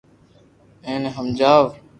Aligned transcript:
ايني 0.87 1.09
ھمجاو 1.15 1.63